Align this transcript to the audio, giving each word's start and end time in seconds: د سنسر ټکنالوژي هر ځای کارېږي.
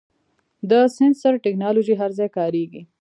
د 0.69 0.71
سنسر 0.97 1.33
ټکنالوژي 1.45 1.93
هر 2.01 2.11
ځای 2.17 2.29
کارېږي. 2.37 2.81